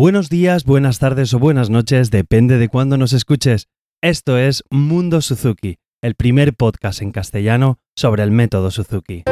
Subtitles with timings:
[0.00, 3.68] Buenos días, buenas tardes o buenas noches, depende de cuándo nos escuches.
[4.00, 9.24] Esto es Mundo Suzuki, el primer podcast en castellano sobre el método Suzuki.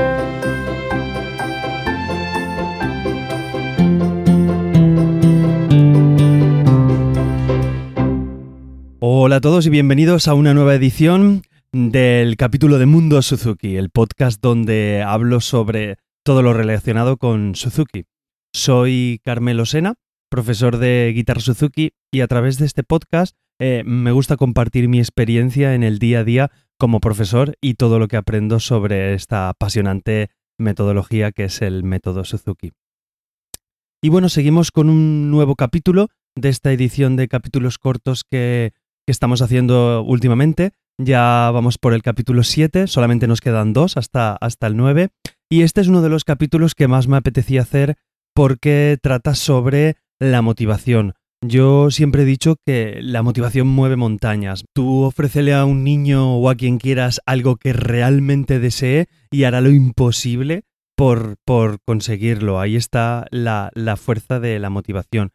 [9.00, 13.88] Hola a todos y bienvenidos a una nueva edición del capítulo de Mundo Suzuki, el
[13.88, 18.05] podcast donde hablo sobre todo lo relacionado con Suzuki.
[18.52, 19.95] Soy Carmelo Sena,
[20.29, 24.98] profesor de guitarra Suzuki, y a través de este podcast eh, me gusta compartir mi
[24.98, 29.49] experiencia en el día a día como profesor y todo lo que aprendo sobre esta
[29.49, 32.73] apasionante metodología que es el método Suzuki.
[34.01, 38.73] Y bueno, seguimos con un nuevo capítulo de esta edición de capítulos cortos que,
[39.07, 40.71] que estamos haciendo últimamente.
[41.01, 45.09] Ya vamos por el capítulo 7, solamente nos quedan dos hasta, hasta el 9.
[45.51, 47.97] Y este es uno de los capítulos que más me apetecía hacer
[48.35, 51.15] porque trata sobre la motivación.
[51.41, 54.65] Yo siempre he dicho que la motivación mueve montañas.
[54.75, 59.60] Tú ofrécele a un niño o a quien quieras algo que realmente desee y hará
[59.60, 60.65] lo imposible
[60.97, 62.59] por, por conseguirlo.
[62.59, 65.30] Ahí está la, la, fuerza de la motivación.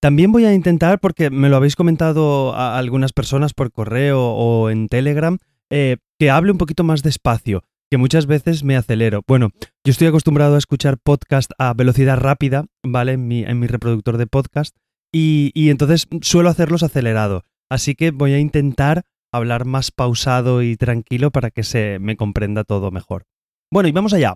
[0.00, 4.70] También voy a intentar, porque me lo habéis comentado a algunas personas por correo o
[4.70, 5.38] en Telegram,
[5.70, 7.62] eh, que hable un poquito más despacio
[7.94, 9.22] que muchas veces me acelero.
[9.24, 9.50] Bueno,
[9.84, 13.12] yo estoy acostumbrado a escuchar podcast a velocidad rápida, ¿vale?
[13.12, 14.74] En mi, en mi reproductor de podcast.
[15.12, 17.44] Y, y, entonces suelo hacerlos acelerado.
[17.70, 22.64] Así que voy a intentar hablar más pausado y tranquilo para que se me comprenda
[22.64, 23.26] todo mejor.
[23.70, 24.34] Bueno, y vamos allá.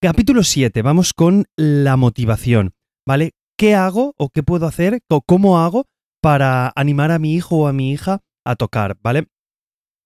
[0.00, 2.72] Capítulo 7, vamos con la motivación,
[3.04, 3.32] ¿vale?
[3.58, 5.86] ¿Qué hago o qué puedo hacer o cómo hago
[6.22, 9.26] para animar a mi hijo o a mi hija a tocar, ¿vale?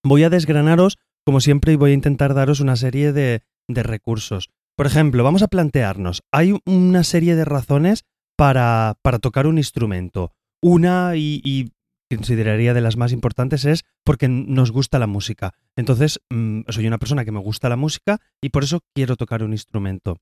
[0.03, 4.49] Voy a desgranaros como siempre, voy a intentar daros una serie de, recursos.
[4.75, 8.05] Por ejemplo, vamos a plantearnos, hay una serie de razones
[8.35, 10.33] para, para tocar un instrumento.
[10.61, 11.71] Una y,
[12.09, 15.53] consideraría de las más importantes es porque nos gusta la música.
[15.77, 19.43] Entonces, mm, soy una persona que me gusta la música y por eso quiero tocar
[19.43, 20.17] un instrumento.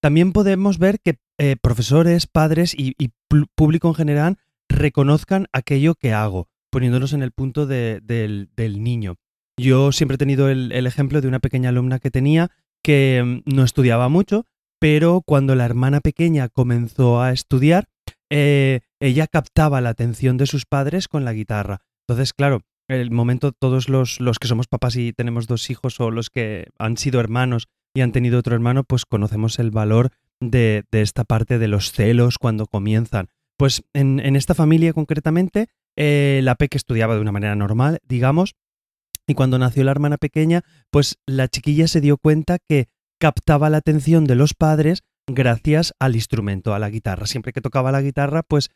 [0.00, 2.94] También podemos ver que eh, profesores, padres y,
[3.56, 9.16] público en general reconozcan aquello que hago, poniéndonos en el punto del niño.
[9.56, 12.50] Yo siempre he tenido el, ejemplo de una pequeña alumna que tenía
[12.82, 14.46] que mm, no estudiaba mucho,
[14.78, 17.88] pero cuando la hermana pequeña comenzó a estudiar,
[18.30, 21.80] eh, ella captaba la atención de sus padres con la guitarra.
[22.06, 26.10] Entonces, claro, el momento todos los, los, que somos papás y tenemos dos hijos o
[26.10, 30.10] los que han sido hermanos y han tenido otro hermano, pues conocemos el valor
[30.40, 33.28] de, esta parte de los celos cuando comienzan.
[33.56, 38.54] Pues en, esta familia concretamente, eh, la Peque estudiaba de una manera normal, digamos,
[39.26, 43.78] y cuando nació la hermana pequeña, pues la chiquilla se dio cuenta que captaba la
[43.78, 47.26] atención de los padres gracias al instrumento, a la guitarra.
[47.26, 48.70] Siempre que tocaba la guitarra, pues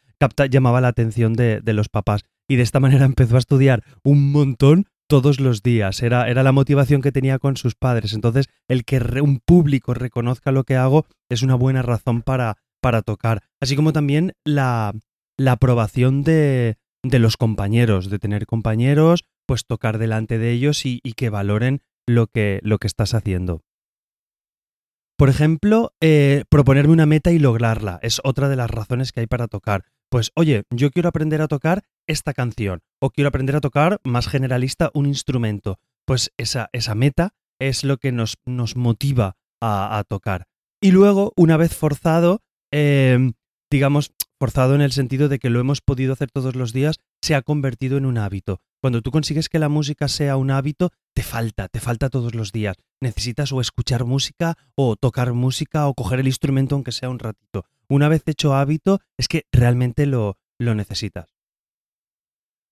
[0.51, 2.23] llamaba la atención de, los papás.
[2.49, 6.03] Y de esta manera empezó a estudiar un montón todos los días.
[6.03, 8.13] Era, era la motivación que tenía con sus padres.
[8.13, 13.03] Entonces, el que un público reconozca lo que hago es una buena razón para, para
[13.03, 13.43] tocar.
[13.61, 14.93] Así como también la,
[15.37, 21.01] la aprobación de, de los compañeros, de tener compañeros pues tocar delante de ellos y,
[21.17, 23.63] que valoren lo que, lo que estás haciendo.
[25.17, 29.27] Por ejemplo, eh, proponerme una meta y lograrla es otra de las razones que hay
[29.27, 29.87] para tocar.
[30.11, 34.29] Pues, oye, yo quiero aprender a tocar esta canción o quiero aprender a tocar más
[34.29, 35.79] generalista un instrumento.
[36.07, 40.47] Pues esa, esa meta es lo que nos, nos motiva a, tocar.
[40.81, 43.33] Y luego, una vez forzado, em,
[43.71, 47.35] digamos, forzado en el sentido de que lo hemos podido hacer todos los días, se
[47.35, 48.61] ha convertido en un hábito.
[48.81, 52.53] Cuando tú consigues que la música sea un hábito, te falta, te falta todos los
[52.53, 52.77] días.
[53.01, 57.65] Necesitas o escuchar música o tocar música o coger el instrumento aunque sea un ratito.
[57.89, 61.35] Una vez hecho hábito, es que realmente lo, lo necesitas.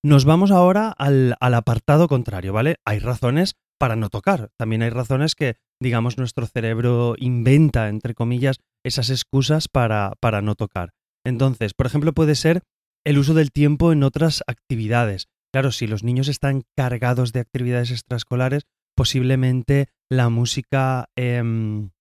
[0.05, 2.77] Nos vamos ahora al, al apartado contrario, ¿vale?
[2.84, 4.50] Hay razones para no tocar.
[4.56, 10.55] También hay razones que, digamos, nuestro cerebro inventa, entre comillas, esas excusas para, para no
[10.55, 10.93] tocar.
[11.25, 12.62] Entonces, por ejemplo, puede ser
[13.05, 15.26] el uso del tiempo en otras actividades.
[15.56, 21.93] Claro, si los niños están cargados de actividades extraescolares, posiblemente la música em,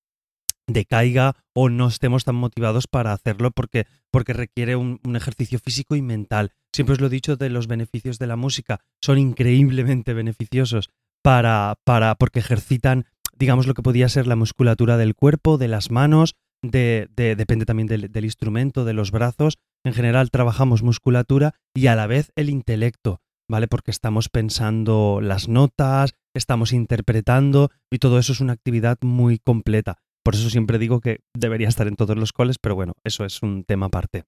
[0.68, 6.02] decaiga o no estemos tan motivados para hacerlo porque, porque requiere un, ejercicio físico y
[6.02, 6.52] mental.
[6.74, 10.90] Siempre os lo he dicho de los beneficios de la música, son increíblemente beneficiosos
[11.24, 13.06] para, para, porque ejercitan,
[13.38, 16.36] digamos, lo que podía ser la musculatura del cuerpo, de las manos,
[16.72, 19.60] de, depende también del, instrumento, de los brazos.
[19.86, 23.68] En general trabajamos musculatura y a la vez el intelecto, ¿vale?
[23.68, 29.98] Porque estamos pensando las notas, estamos interpretando y todo eso es una actividad muy completa.
[30.24, 33.42] Por eso siempre digo que debería estar en todos los coles, pero bueno, eso es
[33.44, 34.24] un tema aparte.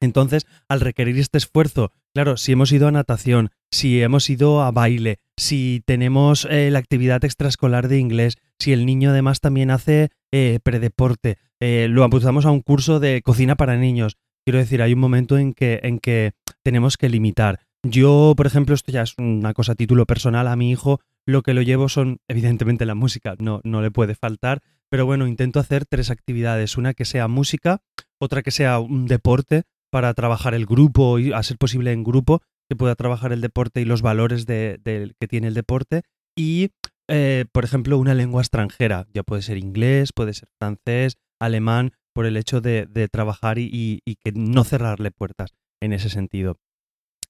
[0.00, 4.70] Entonces, al requerir este esfuerzo, claro, si hemos ido a natación, si hemos ido a
[4.70, 10.10] baile, si tenemos eh, la actividad extraescolar de inglés, si el niño además también hace
[10.32, 14.16] eh, predeporte, eh, lo apuntamos a un curso de cocina para niños.
[14.44, 16.32] Quiero decir, hay un momento en que, en que
[16.62, 17.60] tenemos que limitar.
[17.84, 21.42] Yo, por ejemplo, esto ya es una cosa a título personal, a mi hijo lo
[21.42, 25.60] que lo llevo son, evidentemente, la música, no, no le puede faltar, pero bueno, intento
[25.60, 27.82] hacer tres actividades, una que sea música,
[28.18, 32.40] otra que sea un deporte, para trabajar el grupo y a ser posible en grupo,
[32.68, 34.80] que pueda trabajar el deporte y los valores de,
[35.18, 36.02] que tiene el deporte.
[36.36, 36.70] Y,
[37.08, 42.26] eh, por ejemplo, una lengua extranjera, ya puede ser inglés, puede ser francés, alemán, por
[42.26, 46.56] el hecho de, trabajar y, que no cerrarle puertas en ese sentido.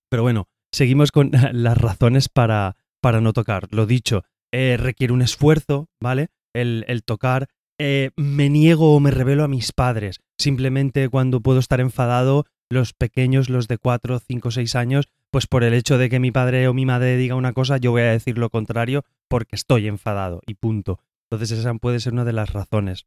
[0.09, 3.69] Pero bueno, seguimos con las razones para, para no tocar.
[3.71, 6.29] Lo dicho, eh, requiere un esfuerzo, ¿vale?
[6.55, 10.21] El, el tocar eh, me niego o me revelo a mis padres.
[10.37, 15.65] Simplemente cuando puedo estar enfadado, los pequeños, los de 4, 5, 6 años, pues por
[15.65, 18.13] el hecho de que mi padre o mi madre diga una cosa, yo voy a
[18.13, 20.99] decir lo contrario porque estoy enfadado y punto.
[21.31, 23.07] Entonces esa puede ser una de las razones.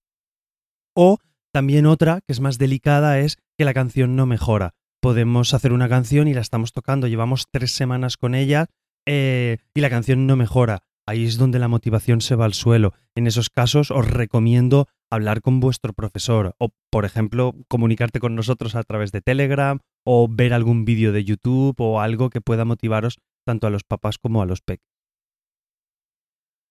[0.96, 1.18] O
[1.52, 4.74] también otra, que es más delicada, es que la canción no mejora.
[5.02, 8.68] Podemos hacer una canción y la estamos tocando, llevamos tres semanas con ella
[9.06, 12.94] eh, y la canción no mejora ahí es donde la motivación se va al suelo.
[13.16, 18.76] En esos casos os recomiendo hablar con vuestro profesor o, por ejemplo, comunicarte con nosotros
[18.76, 23.20] a través de Telegram o ver algún vídeo de YouTube o algo que pueda motivaros
[23.46, 24.88] tanto a los papás como a los peques.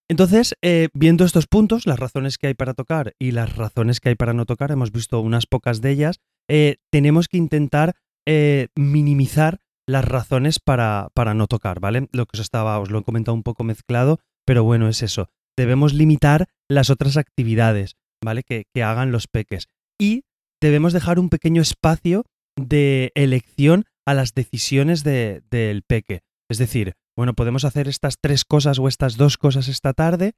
[0.08, 4.08] Entonces, eh, viendo estos puntos, las razones que hay para tocar y las razones que
[4.08, 7.94] hay para no tocar, hemos visto unas pocas de ellas, eh, tenemos que intentar
[8.26, 12.08] eh, minimizar las razones para, para, no tocar, ¿vale?
[12.12, 15.28] Lo que os estaba, os lo he comentado un poco mezclado, pero bueno, es eso.
[15.56, 18.42] Debemos limitar las otras actividades, ¿vale?
[18.42, 19.68] Que, hagan los peques.
[19.98, 20.24] Y
[20.60, 22.24] debemos dejar un pequeño espacio
[22.56, 26.20] de elección a las decisiones del peque.
[26.48, 30.32] Es decir, bueno, podemos hacer estas tres cosas o estas dos cosas esta tarde.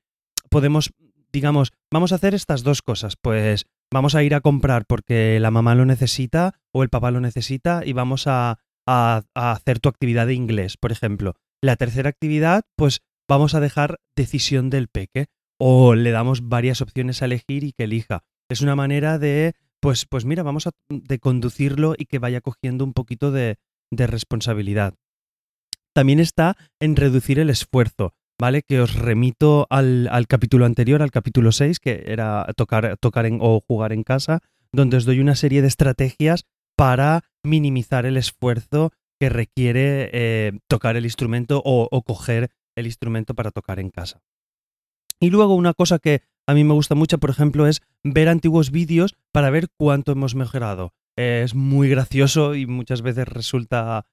[0.51, 0.93] Podemos,
[1.33, 3.15] digamos, vamos a hacer estas dos cosas.
[3.21, 7.21] Pues vamos a ir a comprar porque la mamá lo necesita o el papá lo
[7.21, 11.35] necesita y vamos a, a hacer tu actividad de inglés, por ejemplo.
[11.63, 15.27] La tercera actividad, pues vamos a dejar decisión del peque
[15.59, 18.25] o le damos varias opciones a elegir y que elija.
[18.51, 22.85] Es una manera de, pues, pues mira, vamos a de conducirlo y que vaya cogiendo
[22.85, 23.59] un poquito de,
[23.91, 24.95] de responsabilidad.
[25.95, 28.65] También está en reducir el esfuerzo, ¿vale?
[28.65, 33.39] Que os remito al, al capítulo anterior, al capítulo 6, que era tocar, tocar en,
[33.41, 34.41] o jugar en casa,
[34.73, 36.45] donde os doy una serie de estrategias
[36.77, 38.91] para minimizar el esfuerzo
[39.21, 44.23] que requiere eh, tocar el instrumento o, o coger el instrumento para tocar en casa.
[45.21, 48.73] Y luego una cosa que a mí me gusta mucho, por ejemplo, es ver antiguos
[48.73, 50.95] vídeos para ver cuánto hemos mejorado.
[51.17, 54.05] Es muy gracioso y muchas veces resulta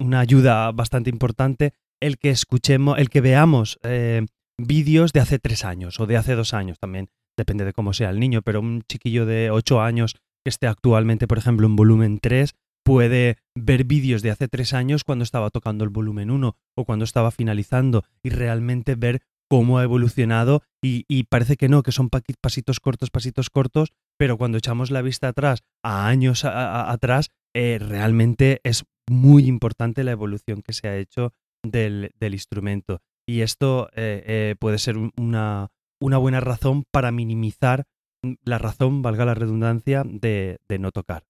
[0.00, 4.26] una ayuda bastante importante el que escuchemos, el que veamos eh,
[4.58, 8.10] vídeos de hace tres años o de hace dos años también, depende de cómo sea
[8.10, 10.14] el niño, pero un chiquillo de ocho años
[10.44, 12.54] que esté actualmente, por ejemplo, en volumen 3,
[12.84, 17.04] puede ver vídeos de hace tres años cuando estaba tocando el volumen 1 o cuando
[17.04, 22.80] estaba finalizando y realmente ver cómo ha evolucionado y, parece que no, que son pasitos
[22.80, 28.84] cortos, pasitos cortos, pero cuando echamos la vista atrás, a años atrás, eh, realmente es
[29.08, 33.00] muy importante la evolución que se ha hecho del, instrumento.
[33.26, 37.84] Y esto eh, eh, puede ser una, buena razón para minimizar
[38.44, 41.24] la razón, valga la redundancia, de no tocar.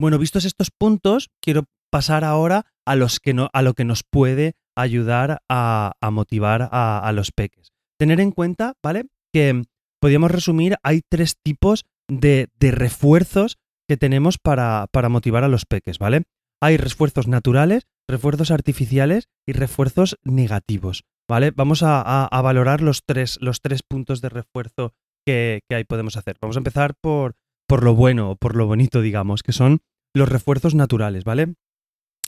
[0.00, 4.02] Bueno, vistos estos puntos, quiero pasar ahora a, los que no, a lo que nos
[4.02, 7.72] puede ayudar a, motivar a, los peques.
[7.98, 9.04] Tener en cuenta, ¿vale?
[9.30, 9.62] Que
[10.00, 15.98] podríamos resumir, hay tres tipos de, refuerzos que tenemos para, para, motivar a los peques,
[15.98, 16.22] ¿vale?
[16.62, 21.52] Hay refuerzos naturales, refuerzos artificiales y refuerzos negativos, ¿vale?
[21.52, 24.92] Vamos a, valorar los tres, los tres puntos de refuerzo
[25.26, 26.36] que, que ahí podemos hacer.
[26.40, 27.34] Vamos a empezar por,
[27.66, 29.80] por lo bueno o por lo bonito, digamos, que son
[30.14, 31.54] los refuerzos naturales, ¿vale?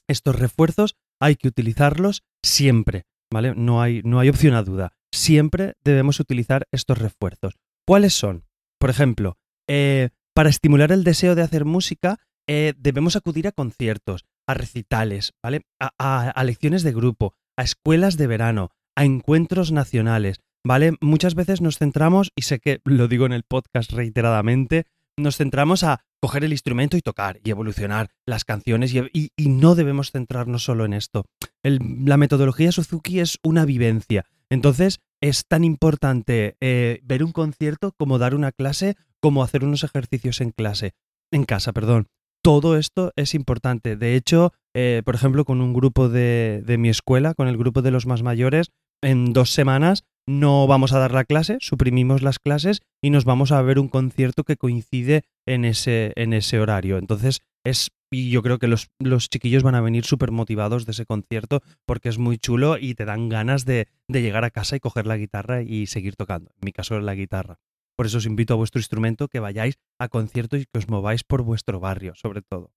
[0.08, 3.54] Estos refuerzos hay que utilizarlos siempre, ¿vale?
[3.54, 4.94] No hay, no hay opción a duda.
[5.12, 7.58] Siempre debemos utilizar estos refuerzos.
[7.86, 8.44] ¿Cuáles son?
[8.78, 9.36] Por ejemplo,
[9.68, 15.32] eh, para estimular el deseo de hacer música, eh, debemos acudir a conciertos, a recitales,
[15.42, 15.62] ¿vale?
[15.78, 20.92] a lecciones de grupo, a escuelas de verano, a encuentros nacionales, ¿vale?
[21.00, 25.82] Muchas veces nos centramos, y sé que lo digo en el podcast reiteradamente, nos centramos
[25.84, 30.84] a coger el instrumento y tocar y evolucionar las canciones y, no debemos centrarnos solo
[30.84, 31.26] en esto.
[31.62, 34.24] la metodología Suzuki es una vivencia.
[34.48, 39.84] Entonces es tan importante eh, ver un concierto como dar una clase, como hacer unos
[39.84, 40.92] ejercicios en clase,
[41.30, 42.08] en casa, perdón.
[42.42, 43.96] Todo esto es importante.
[43.96, 47.82] De hecho, eh, por ejemplo, con un grupo de, de mi escuela, con el grupo
[47.82, 48.70] de los más mayores,
[49.02, 53.50] en dos semanas no vamos a dar la clase, suprimimos las clases y nos vamos
[53.50, 56.98] a ver un concierto que coincide en ese, en ese horario.
[56.98, 60.92] Entonces, es, y yo creo que los, los chiquillos van a venir súper motivados de
[60.92, 64.76] ese concierto porque es muy chulo y te dan ganas de, de llegar a casa
[64.76, 66.50] y coger la guitarra y seguir tocando.
[66.54, 67.58] En mi caso, la guitarra.
[68.02, 71.22] Por eso os invito a vuestro instrumento que vayáis a conciertos y que os mováis
[71.22, 72.74] por vuestro barrio, sobre todo.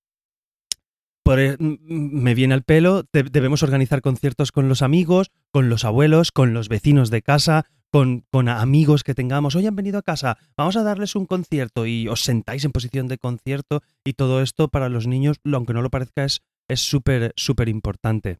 [1.25, 6.31] Por, e, me viene al pelo, debemos organizar conciertos con los amigos, con los abuelos,
[6.31, 9.55] con los vecinos de casa, con, amigos que tengamos.
[9.55, 13.07] Hoy han venido a casa, vamos a darles un concierto y os sentáis en posición
[13.07, 17.67] de concierto y todo esto para los niños, aunque no lo parezca, es súper, súper
[17.67, 18.37] importante.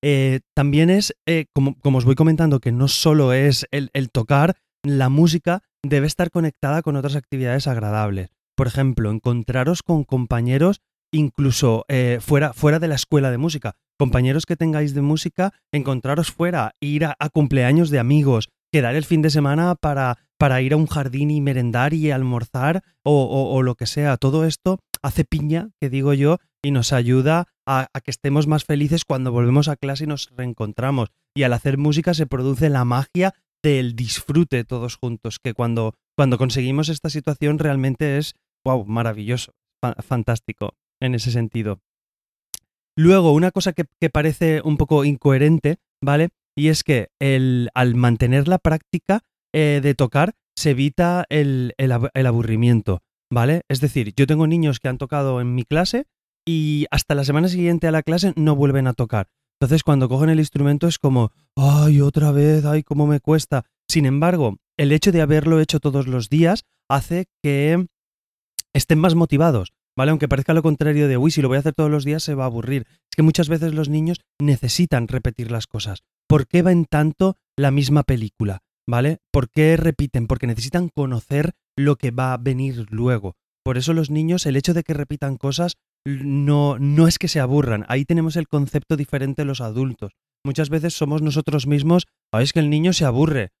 [0.00, 5.08] Eh, también es, eh, como, os voy comentando, que no solo es el tocar, la
[5.08, 8.30] música debe estar conectada con otras actividades agradables.
[8.56, 10.80] Por ejemplo, encontraros con compañeros
[11.12, 13.76] incluso eh, fuera, fuera de la escuela de música.
[13.98, 19.22] Compañeros que tengáis de música, encontraros fuera, ir a, cumpleaños de amigos, quedar el fin
[19.22, 23.74] de semana para, para, ir a un jardín y merendar y almorzar o, o, lo
[23.74, 24.16] que sea.
[24.16, 28.64] Todo esto hace piña, que digo yo, y nos ayuda a, a, que estemos más
[28.64, 31.10] felices cuando volvemos a clase y nos reencontramos.
[31.34, 36.38] Y al hacer música se produce la magia del disfrute todos juntos, que cuando, cuando
[36.38, 39.52] conseguimos esta situación realmente es, wow, maravilloso,
[40.00, 41.80] fantástico en ese sentido.
[42.96, 46.28] Luego, una cosa que, parece un poco incoherente, ¿vale?
[46.56, 49.20] Y es que el, al mantener la práctica
[49.54, 53.62] eh, de tocar se evita el, el, aburrimiento, ¿vale?
[53.68, 56.04] Es decir, yo tengo niños que han tocado en mi clase
[56.46, 59.28] y hasta la semana siguiente a la clase no vuelven a tocar.
[59.62, 63.64] Entonces, cuando cogen el instrumento es como, ay, otra vez, ay, cómo me cuesta.
[63.86, 67.86] Sin embargo, el hecho de haberlo hecho todos los días hace que
[68.72, 70.10] estén más motivados, ¿vale?
[70.10, 72.34] Aunque parezca lo contrario de, uy, si lo voy a hacer todos los días se
[72.34, 72.88] va a aburrir.
[72.88, 76.02] Es que muchas veces los niños necesitan repetir las cosas.
[76.26, 78.64] ¿Por qué ven tanto la misma película?
[78.84, 79.18] ¿Vale?
[79.30, 80.26] ¿Por qué repiten?
[80.26, 83.36] Porque necesitan conocer lo que va a venir luego.
[83.62, 87.40] Por eso los niños, el hecho de que repitan cosas no, no es que se
[87.40, 87.84] aburran.
[87.88, 90.12] Ahí tenemos el concepto diferente de los adultos.
[90.44, 93.52] Muchas veces somos nosotros mismos, ah, es que el niño se aburre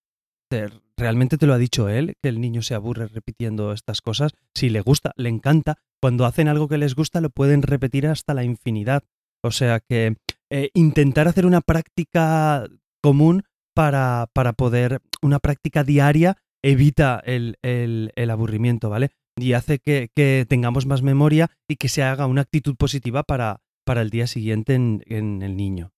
[0.96, 4.32] realmente te lo ha dicho él, que el niño se aburre repitiendo estas cosas.
[4.54, 5.78] Si le gusta, le encanta.
[6.00, 9.02] Cuando hacen algo que les gusta, lo pueden repetir hasta la infinidad.
[9.42, 10.16] O sea que
[10.50, 12.66] eh, intentar hacer una práctica
[13.02, 13.42] común
[13.74, 19.10] para, para, poder, una práctica diaria, evita el, el, aburrimiento, ¿vale?
[19.36, 24.02] Y hace que, tengamos más memoria y que se haga una actitud positiva para, para
[24.02, 25.92] el día siguiente en, en el niño.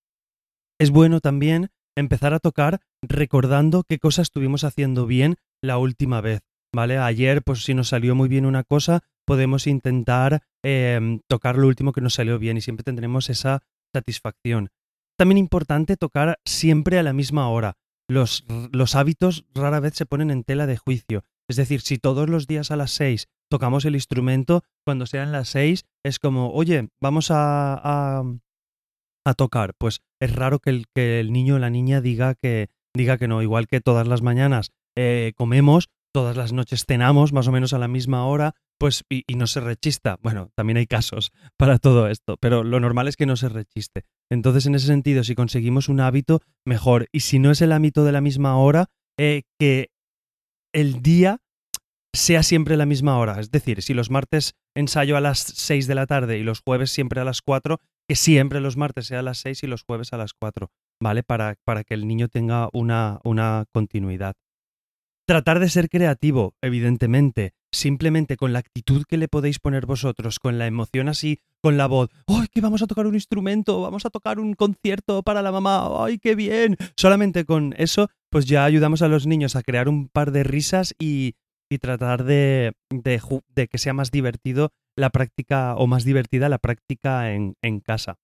[0.78, 6.42] Es bueno también empezar a tocar recordando qué cosas estuvimos haciendo bien la última vez,
[6.74, 6.98] ¿vale?
[6.98, 11.92] Ayer, pues si nos salió muy bien una cosa, podemos intentar em, tocar lo último
[11.92, 13.62] que nos salió bien y siempre tendremos esa
[13.94, 14.70] satisfacción.
[15.16, 17.74] También importante tocar siempre a la misma hora.
[18.08, 21.24] Los, los hábitos rara vez se ponen en tela de juicio.
[21.48, 25.48] Es decir, si todos los días a las seis tocamos el instrumento, cuando sean las
[25.48, 28.24] seis es como, oye, vamos a,
[29.24, 29.74] a tocar.
[29.78, 33.28] Pues es raro que el, que el niño o la niña diga que, diga que
[33.28, 33.42] no.
[33.42, 37.78] Igual que todas las mañanas eh, comemos, todas las noches cenamos más o menos a
[37.78, 40.18] la misma hora, pues y, no se rechista.
[40.22, 44.04] Bueno, también hay casos para todo esto, pero lo normal es que no se rechiste.
[44.30, 47.08] Entonces, en ese sentido, si conseguimos un hábito, mejor.
[47.12, 48.86] Y si no es el ámbito de la misma hora,
[49.18, 49.90] eh, que
[50.74, 51.40] el día
[52.12, 53.40] sea siempre la misma hora.
[53.40, 56.90] Es decir, si los martes ensayo a las 6 de la tarde y los jueves
[56.90, 60.12] siempre a las 4, que siempre los martes sea a las 6 y los jueves
[60.12, 61.22] a las 4, ¿vale?
[61.22, 64.34] Para, para que el niño tenga una, una continuidad.
[65.26, 70.58] Tratar de ser creativo, evidentemente, simplemente con la actitud que le podéis poner vosotros, con
[70.58, 73.80] la emoción así, con la voz, ¡ay, que vamos a tocar un instrumento!
[73.80, 76.76] Vamos a tocar un concierto para la mamá, ¡ay, qué bien!
[76.94, 80.94] Solamente con eso, pues ya ayudamos a los niños a crear un par de risas
[80.98, 81.36] y,
[81.70, 87.32] y tratar de, de, que sea más divertido la práctica o más divertida la práctica
[87.32, 88.18] en, en casa.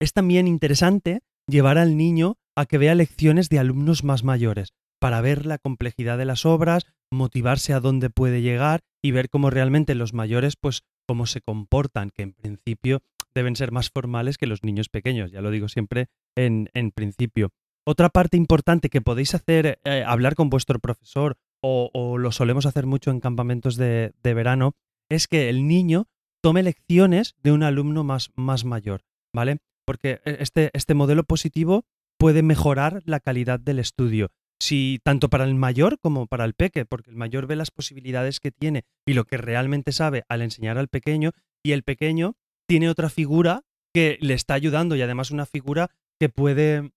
[0.00, 4.72] Es también interesante llevar al niño a que vea lecciones de alumnos más mayores
[5.04, 9.50] para ver la complejidad de las obras, motivarse a dónde puede llegar y ver cómo
[9.50, 13.02] realmente los mayores, pues, cómo se comportan, que en principio
[13.34, 17.50] deben ser más formales que los niños pequeños, ya lo digo siempre en, en principio.
[17.86, 22.86] Otra parte importante que podéis hacer, eh, hablar con vuestro profesor o, lo solemos hacer
[22.86, 24.72] mucho en campamentos de, verano,
[25.10, 26.06] es que el niño
[26.42, 29.02] tome lecciones de un alumno más, más mayor,
[29.34, 29.58] ¿vale?
[29.84, 31.84] Porque e, este, este modelo positivo
[32.18, 34.30] puede mejorar la calidad del estudio.
[34.64, 38.40] Si tanto para el mayor como para el peque, porque el mayor ve las posibilidades
[38.40, 42.88] que tiene y lo que realmente sabe al enseñar al pequeño, y el pequeño tiene
[42.88, 43.62] otra figura
[43.94, 46.92] que le está ayudando y además una figura que puede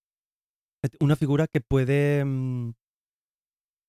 [1.01, 2.73] una figura que puede mm,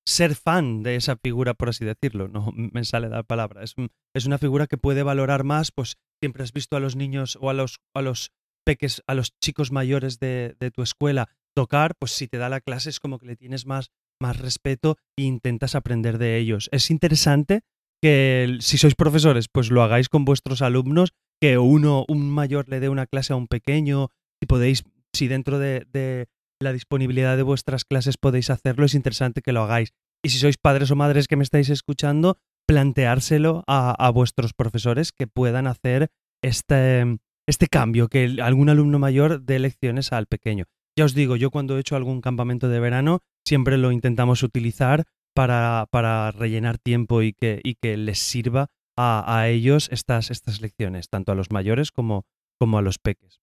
[0.04, 3.62] ser fan de esa figura, por así decirlo, no me sale la palabra.
[3.62, 3.76] Es,
[4.12, 7.48] es, una figura que puede valorar más, pues siempre has visto a los niños o
[7.48, 8.32] a los, a los
[8.64, 12.60] peques, a los chicos mayores de, de tu escuela tocar, pues si te da la
[12.60, 13.90] clase es como que le tienes más,
[14.22, 16.68] más respeto e intentas aprender de ellos.
[16.70, 17.62] Es interesante
[18.00, 22.78] que si sois profesores, pues lo hagáis con vuestros alumnos, que uno, un mayor le
[22.78, 24.10] dé una clase a un pequeño,
[24.40, 26.28] si podéis, si dentro de,
[26.60, 29.90] la disponibilidad de vuestras clases podéis hacerlo, es interesante que lo hagáis.
[30.22, 32.38] Y si sois padres o madres que me estáis escuchando,
[32.68, 39.42] planteárselo a, a vuestros profesores que puedan hacer este, este cambio, que algún alumno mayor
[39.42, 40.66] dé lecciones al pequeño.
[40.98, 45.04] Ya os digo, yo cuando he hecho algún campamento de verano, siempre lo intentamos utilizar
[45.32, 50.60] para, para rellenar tiempo y que, y que les sirva a, a, ellos estas, estas
[50.60, 52.24] lecciones, tanto a los mayores como,
[52.58, 53.38] como a los peques.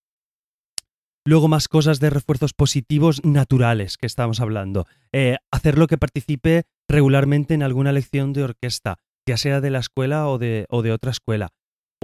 [1.26, 4.86] Luego más cosas de refuerzos positivos naturales que estamos hablando.
[5.14, 10.28] Eh, hacerlo que participe regularmente en alguna lección de orquesta, ya sea de la escuela
[10.28, 11.54] o de, o de otra escuela.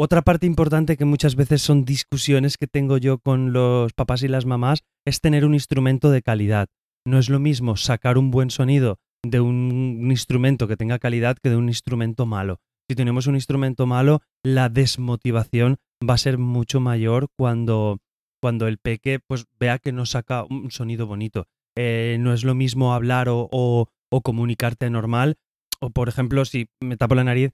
[0.03, 4.27] Otra parte importante que muchas veces son discusiones que tengo yo con los papás y
[4.27, 6.70] las mamás es tener un instrumento de calidad.
[7.05, 11.51] No es lo mismo sacar un buen sonido de un instrumento que tenga calidad que
[11.51, 12.58] de un instrumento malo.
[12.89, 18.00] Si tenemos un instrumento malo, la desmotivación va a ser mucho mayor cuando,
[18.41, 21.46] cuando el peque pues, vea que no saca un sonido bonito.
[21.77, 25.38] Eh, no es lo mismo hablar o, o, o comunicarte normal.
[25.79, 27.51] O, por ejemplo, si me tapo la nariz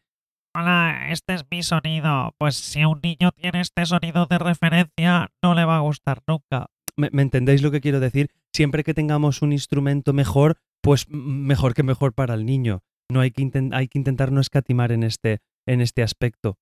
[0.56, 2.34] hola, este es mi sonido.
[2.38, 6.68] Pues si un niño tiene este sonido de referencia, no le va a gustar nunca.
[6.96, 8.32] ¿Me, entendéis lo que quiero decir?
[8.54, 12.82] Siempre que tengamos un instrumento mejor, pues mejor que mejor para el niño.
[13.10, 16.58] No hay que, hay que intentar no escatimar en este, en este aspecto.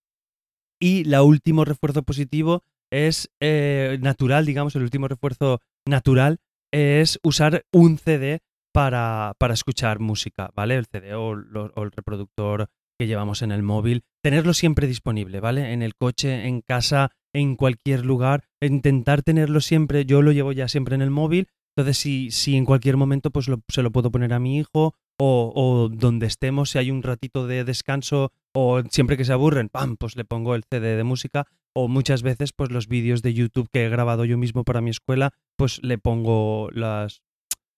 [0.79, 6.39] Y el último refuerzo positivo es eh, natural, digamos, el último refuerzo natural
[6.71, 8.41] es usar un CD
[8.73, 10.75] para, para escuchar música, ¿vale?
[10.75, 15.73] El CD o el reproductor que llevamos en el móvil, tenerlo siempre disponible, ¿vale?
[15.73, 20.67] En el coche, en casa, en cualquier lugar, intentar tenerlo siempre, yo lo llevo ya
[20.67, 24.33] siempre en el móvil, entonces si, si en cualquier momento pues se lo puedo poner
[24.33, 29.17] a mi hijo o, o, donde estemos, si hay un ratito de descanso o siempre
[29.17, 29.97] que se aburren, ¡pam!
[29.97, 33.69] pues le pongo el CD de música o muchas veces pues los vídeos de YouTube
[33.71, 37.21] que he grabado yo mismo para mi escuela, pues le pongo las,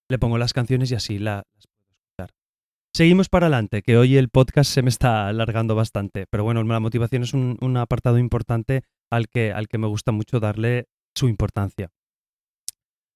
[0.09, 1.43] le pongo las canciones y así las
[2.93, 6.79] Seguimos para adelante, que hoy el podcast se me está alargando bastante, pero bueno, la
[6.79, 11.89] motivación es un, apartado importante al que, al que me gusta mucho darle su importancia.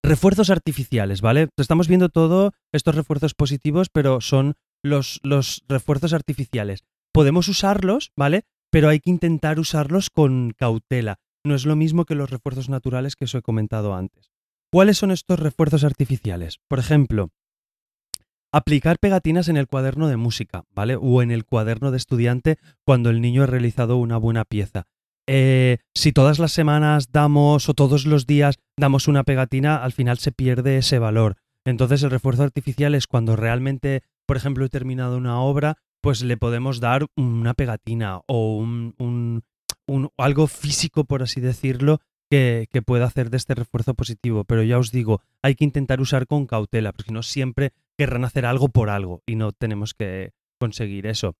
[0.03, 1.49] Refuerzos artificiales, ¿vale?
[1.57, 6.83] Estamos viendo todo estos refuerzos positivos, pero son los, los refuerzos artificiales.
[7.11, 8.43] Podemos usarlos, ¿vale?
[8.71, 11.17] Pero hay que intentar usarlos con cautela.
[11.43, 14.31] No es lo mismo que los refuerzos naturales que os he comentado antes.
[14.71, 16.59] ¿Cuáles son estos refuerzos artificiales?
[16.67, 17.29] Por ejemplo,
[18.51, 20.97] Aplicar pegatinas en el cuaderno de música, ¿vale?
[20.99, 24.87] O en el cuaderno de estudiante cuando el niño ha realizado una buena pieza.
[25.27, 30.17] Eh, si todas las semanas damos o todos los días damos una pegatina, al final
[30.17, 31.37] se pierde ese valor.
[31.65, 36.35] Entonces el refuerzo artificial es cuando realmente, por ejemplo, he terminado una obra, pues le
[36.35, 39.43] podemos dar una pegatina o un, un,
[39.87, 44.43] un algo físico, por así decirlo, que, que, pueda hacer de este refuerzo positivo.
[44.45, 48.47] Pero ya os digo, hay que intentar usar con cautela, porque no siempre querrán hacer
[48.47, 51.35] algo por algo y no tenemos que conseguir eso.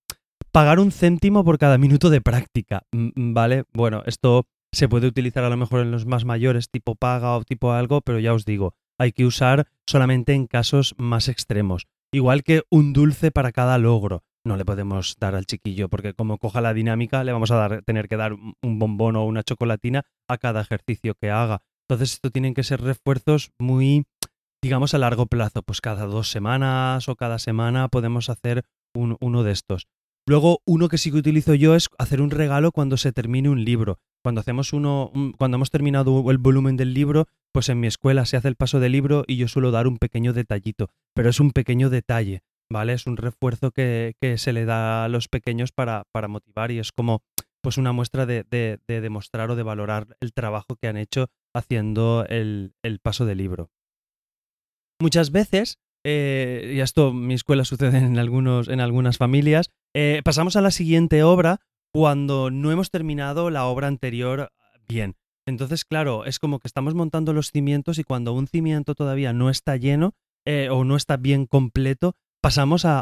[0.52, 3.63] Pagar un céntimo por cada minuto de práctica, ¿vale?
[3.74, 7.43] Bueno, esto se puede utilizar a lo mejor en los más mayores, tipo paga o
[7.43, 11.88] tipo algo, pero ya os digo, hay que usar solamente en casos más extremos.
[12.13, 14.21] Igual que un dulce para cada logro.
[14.45, 17.82] No le podemos dar al chiquillo, porque como coja la dinámica, le vamos a dar,
[17.82, 21.63] tener que dar un bombón o una chocolatina a cada ejercicio que haga.
[21.89, 24.06] Entonces, esto tienen que ser refuerzos muy
[24.62, 29.43] digamos a largo plazo, pues cada dos semanas o cada semana podemos hacer un, uno
[29.43, 29.88] de estos.
[30.28, 33.65] Luego, uno que sí que utilizo yo es hacer un regalo cuando se termine un
[33.65, 33.97] libro.
[34.24, 38.26] Cuando hacemos uno, un, cuando hemos terminado el volumen del libro, pues en mi escuela
[38.26, 41.39] se hace el paso del libro y yo suelo dar un pequeño detallito, pero es
[41.39, 42.93] un pequeño detalle, ¿vale?
[42.93, 46.78] Es un refuerzo que, que se le da a los pequeños para, para motivar y
[46.78, 47.24] es como
[47.62, 51.28] pues una muestra de, de, de, demostrar o de valorar el trabajo que han hecho
[51.54, 53.69] haciendo el, el paso del libro.
[55.02, 60.22] Muchas veces, eh, y esto en mi escuela sucede en, algunos, en algunas familias, eh,
[60.24, 61.60] pasamos a la siguiente obra
[61.92, 64.52] cuando no hemos terminado la obra anterior
[64.88, 65.16] bien.
[65.48, 69.50] Entonces, claro, es como que estamos montando los cimientos y cuando un cimiento todavía no
[69.50, 70.14] está lleno,
[70.46, 73.00] eh, o no está bien completo, pasamos a,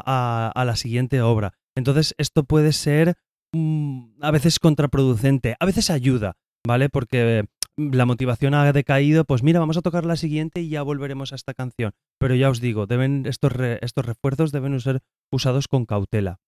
[0.48, 1.54] a, la siguiente obra.
[1.76, 3.16] Entonces, esto puede ser
[3.52, 6.90] mm, a veces contraproducente, a veces ayuda, ¿vale?
[6.90, 7.46] Porque
[7.80, 11.36] la motivación ha decaído, pues mira, vamos a tocar la siguiente y ya volveremos a
[11.36, 11.94] esta canción.
[12.20, 16.39] Pero ya os digo, deben, estos, estos refuerzos deben ser usados con cautela.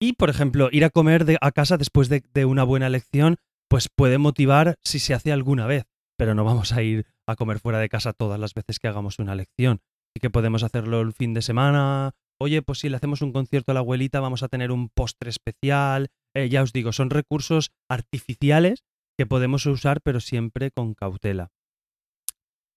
[0.00, 3.36] Y, por ejemplo, ir a comer a casa después de, una buena lección,
[3.68, 5.84] pues puede motivar si se hace alguna vez,
[6.18, 9.20] pero no vamos a ir a comer fuera de casa todas las veces que hagamos
[9.20, 9.80] una lección.
[10.14, 12.12] Y que podemos hacerlo el fin de semana.
[12.38, 15.30] Oye, pues si le hacemos un concierto a la abuelita, vamos a tener un postre
[15.30, 16.08] especial.
[16.34, 18.82] Eh, ya os digo, son recursos artificiales
[19.22, 21.52] que podemos usar, pero siempre con cautela.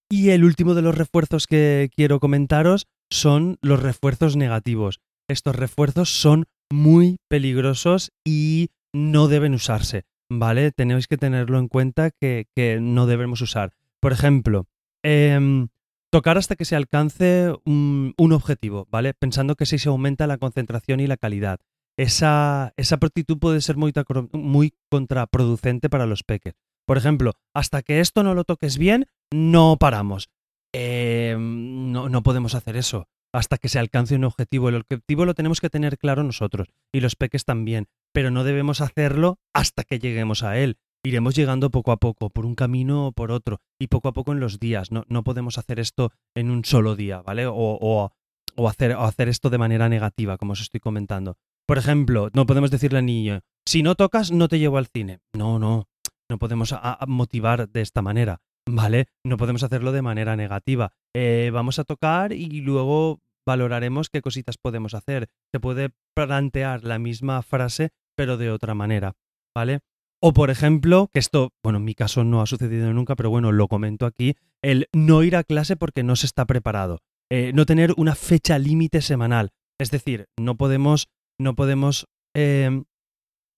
[0.08, 5.00] Y el último de los refuerzos que quiero comentaros son los refuerzos negativos.
[5.26, 10.70] Estos refuerzos son muy peligrosos y no deben usarse, ¿vale?
[10.70, 12.46] Tenéis que tenerlo en cuenta que,
[12.80, 13.72] no debemos usar.
[13.98, 14.68] Por ejemplo,
[15.02, 15.66] em,
[16.10, 19.14] tocar hasta que se alcance un, un, objetivo, ¿vale?
[19.14, 21.58] Pensando que si se aumenta la concentración y la calidad
[21.96, 23.92] esa, esa puede ser muy,
[24.32, 26.54] muy contraproducente para los peques.
[26.86, 30.30] Por ejemplo, hasta que esto no lo toques bien, no paramos.
[30.72, 34.68] Em, no, no podemos hacer eso hasta que se alcance un objetivo.
[34.68, 38.80] El objetivo lo tenemos que tener claro nosotros y los peques también, pero no debemos
[38.80, 40.78] hacerlo hasta que lleguemos a él.
[41.04, 44.32] Iremos llegando poco a poco, por un camino o por otro, y poco a poco
[44.32, 44.90] en los días.
[44.90, 47.46] No, no podemos hacer esto en un solo día, ¿vale?
[47.46, 48.12] O, o,
[48.56, 51.36] o, hacer, o hacer esto de manera negativa, como os estoy comentando.
[51.66, 55.18] Por ejemplo, no podemos decirle al niño, si no tocas, no te llevo al cine.
[55.34, 55.88] No, no,
[56.30, 56.74] no podemos
[57.08, 59.06] motivar de esta manera, ¿vale?
[59.24, 60.92] No podemos hacerlo de manera negativa.
[61.14, 65.28] Eh, vamos a tocar y luego valoraremos qué cositas podemos hacer.
[65.52, 69.14] Se puede plantear la misma frase, pero de otra manera,
[69.54, 69.80] ¿vale?
[70.22, 73.52] O por ejemplo, que esto, bueno, en mi caso no ha sucedido nunca, pero bueno,
[73.52, 77.00] lo comento aquí, el no ir a clase porque no se está preparado.
[77.30, 79.50] Eh, no tener una fecha límite semanal.
[79.78, 82.84] Es decir, no podemos no podemos em,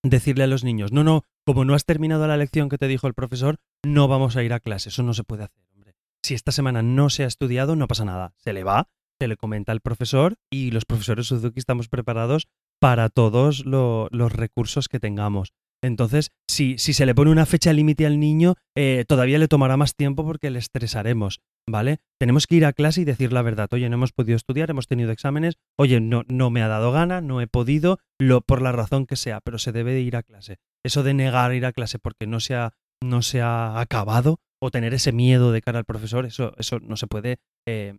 [0.03, 3.07] decirle a los niños, no, no, como no has terminado la lección que te dijo
[3.07, 4.91] el profesor, no vamos a ir a clase.
[4.91, 5.95] Eso no se puede hacer, hombre.
[6.23, 8.33] Si esta semana no se ha estudiado, no pasa nada.
[8.37, 8.88] Se le va,
[9.19, 12.49] se le comenta al profesor y los profesores Suzuki estamos preparados
[12.81, 15.53] para todos los recursos que tengamos.
[15.83, 19.77] Entonces, si, si se le pone una fecha límite al niño, eh, todavía le tomará
[19.77, 21.99] más tiempo porque le estresaremos, ¿vale?
[22.19, 23.69] Tenemos que ir a clase y decir la verdad.
[23.73, 27.21] Oye, no hemos podido estudiar, hemos tenido exámenes, oye, no, no me ha dado gana,
[27.21, 30.23] no he podido, lo, por la razón que sea, pero se debe de ir a
[30.23, 30.59] clase.
[30.85, 34.71] Eso de negar ir a clase porque no se ha, no se ha acabado o
[34.71, 37.99] tener ese miedo de cara al profesor, eso, eso no se puede, eh,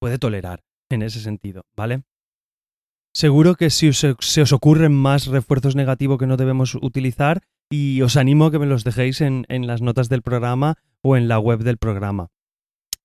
[0.00, 2.02] puede tolerar en ese sentido, ¿vale?
[3.14, 7.42] Seguro que si se os ocurren más refuerzos negativos que no debemos utilizar
[7.72, 11.26] y os animo a que me los dejéis en, las notas del programa o en
[11.26, 12.28] la web del programa.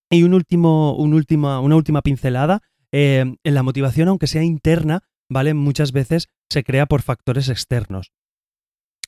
[0.09, 2.61] Y un último, última, una última pincelada.
[2.91, 5.53] Eh, en la motivación, aunque sea interna, ¿vale?
[5.53, 8.11] Muchas veces se crea por factores externos.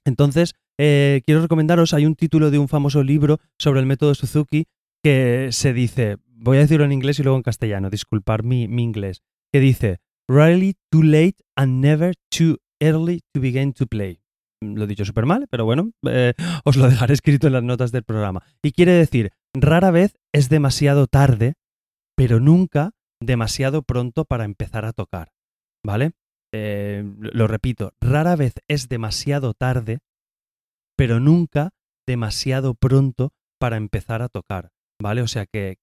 [0.05, 4.65] Entonces, eh, quiero recomendaros, hay un título de un famoso libro sobre el método Suzuki
[5.03, 8.83] que se dice, voy a decirlo en inglés y luego en castellano, disculpar mi, mi
[8.83, 14.21] inglés, que dice, Rarely too late and never too early to begin to play.
[14.61, 16.33] Lo he dicho súper mal, pero bueno, eh,
[16.65, 18.43] os lo dejaré escrito en las notas del programa.
[18.61, 21.53] Y quiere decir, rara vez es demasiado tarde,
[22.15, 22.91] pero nunca
[23.21, 25.31] demasiado pronto para empezar a tocar.
[25.85, 26.11] ¿Vale?
[26.53, 29.99] Eh, lo repito, rara vez es demasiado tarde,
[30.97, 31.69] pero nunca
[32.05, 34.71] demasiado pronto para empezar a tocar.
[35.01, 35.21] ¿Vale?
[35.21, 35.77] O sea que,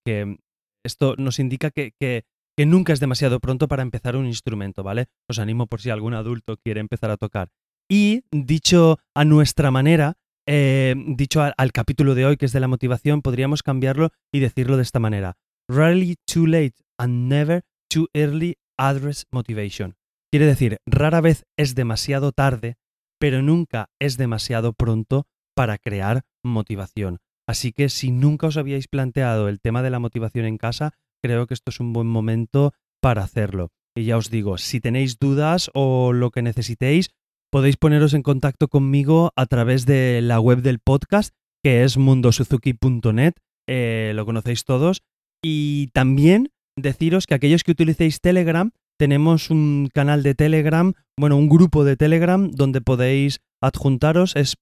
[0.84, 5.06] esto nos indica que, que nunca es demasiado pronto para empezar un instrumento, ¿vale?
[5.28, 7.48] Os animo por si algún adulto quiere empezar a tocar.
[7.88, 12.68] Y dicho a nuestra manera, eh, dicho al, capítulo de hoy, que es de la
[12.68, 15.36] motivación, podríamos cambiarlo y decirlo de esta manera.
[15.68, 19.96] Rarely too late and never too early address motivation.
[20.30, 22.76] Quiere decir, rara vez es demasiado tarde,
[23.18, 27.18] pero nunca es demasiado pronto para crear motivación.
[27.48, 31.46] Así que si nunca os habíais planteado el tema de la motivación en casa, creo
[31.46, 33.70] que esto es un buen momento para hacerlo.
[33.94, 37.10] Y ya os digo, si tenéis dudas o lo que necesitéis,
[37.50, 43.34] podéis poneros en contacto conmigo a través de la web del podcast, que es mundosuzuki.net,
[43.68, 45.02] eh, lo conocéis todos.
[45.42, 51.48] Y también deciros que aquellos que utilicéis Telegram, tenemos un canal de Telegram, bueno, un
[51.48, 54.56] grupo de Telegram donde podéis adjuntaros, es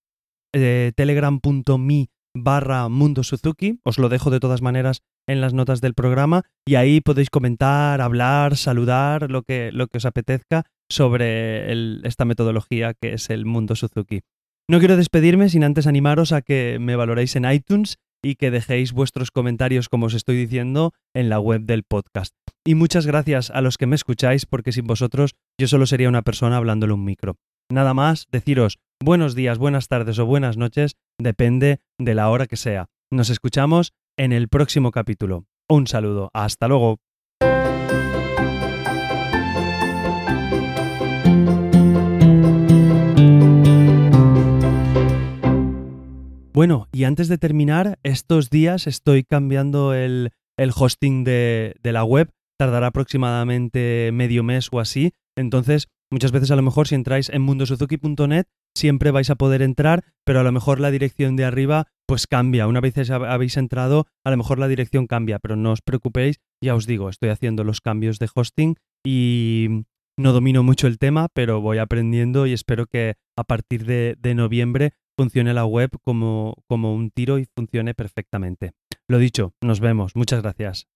[0.55, 2.89] eh, telegram.me barra.
[3.85, 8.01] Os lo dejo de todas maneras en las notas del programa y ahí podéis comentar,
[8.01, 11.73] hablar, saludar, lo que, lo que os apetezca sobre
[12.07, 14.23] esta metodología que es el Mundo Suzuki.
[14.69, 18.93] No quiero despedirme sin antes animaros a que me valoréis en iTunes y que dejéis
[18.93, 22.35] vuestros comentarios, como os estoy diciendo, en la web del podcast.
[22.67, 26.23] Y muchas gracias a los que me escucháis, porque sin vosotros yo solo sería una
[26.23, 27.37] persona hablándole un micro.
[27.71, 32.57] Nada más, deciros buenos días, buenas tardes o buenas noches, depende de la hora que
[32.57, 32.87] sea.
[33.11, 35.45] Nos escuchamos en el próximo capítulo.
[35.69, 37.01] Un saludo, hasta luego.
[46.55, 52.31] Bueno, y antes de terminar, estos días estoy cambiando el, hosting de, de, la web.
[52.57, 55.15] Tardará aproximadamente medio mes o así.
[55.37, 60.05] Entonces, muchas veces a lo mejor si entráis en mundosuzuki.net siempre vais a poder entrar,
[60.25, 62.69] pero a lo mejor la dirección de arriba pues cambia.
[62.69, 66.77] Una vez habéis entrado, a lo mejor la dirección cambia, pero no os preocupéis, ya
[66.77, 69.87] os digo, estoy haciendo los cambios de hosting y
[70.17, 74.93] no domino mucho el tema, pero voy aprendiendo y espero que a partir de, noviembre
[75.17, 78.73] funcione la web como, como un tiro y funcione perfectamente.
[79.09, 80.17] Lo dicho, nos vemos.
[80.17, 80.89] Muchas gracias.